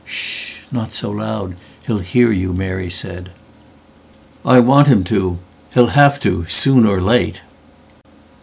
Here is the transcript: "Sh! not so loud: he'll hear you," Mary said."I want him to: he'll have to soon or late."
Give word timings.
"Sh! 0.03 0.61
not 0.71 0.93
so 0.93 1.11
loud: 1.11 1.53
he'll 1.85 1.99
hear 1.99 2.31
you," 2.31 2.53
Mary 2.55 2.89
said."I 2.89 4.59
want 4.59 4.87
him 4.87 5.03
to: 5.03 5.37
he'll 5.75 5.93
have 5.93 6.19
to 6.21 6.47
soon 6.47 6.87
or 6.87 6.99
late." 6.99 7.43